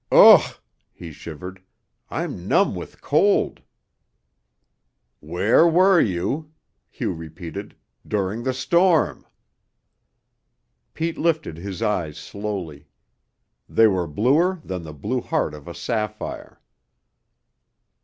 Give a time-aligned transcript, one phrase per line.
[0.11, 0.55] "Ugh!"
[0.91, 1.61] he shivered,
[2.09, 3.61] "I'm numb with cold."
[5.19, 6.51] "Where were you,"
[6.89, 7.75] Hugh repeated,
[8.07, 9.27] "during the storm?"
[10.95, 12.87] Pete lifted his eyes slowly.
[13.69, 16.59] They were bluer than the blue heart of a sapphire.